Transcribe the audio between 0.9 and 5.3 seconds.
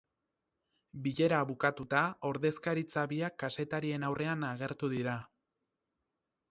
Bilera bukatuta, ordezkaritza biak kazetarien aurrean agertu dira.